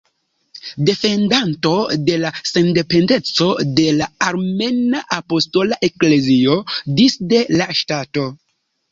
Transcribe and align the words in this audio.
Defendanto 0.85 1.73
de 2.05 2.13
la 2.21 2.29
sendependeco 2.51 3.49
de 3.79 3.85
la 3.97 4.07
Armena 4.29 5.01
Apostola 5.17 5.77
Eklezio 5.89 6.57
disde 7.01 7.43
la 7.61 7.69
ŝtato. 7.81 8.25